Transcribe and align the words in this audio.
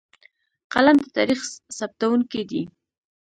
قلم 0.73 0.95
د 1.01 1.05
تاریخ 1.17 1.39
ثبتونکی 1.77 2.41
دی. 2.49 2.61